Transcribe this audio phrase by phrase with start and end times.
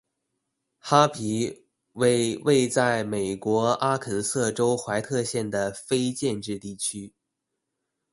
[0.79, 7.13] 哈皮为位在美国阿肯色州怀特县的非建制地区。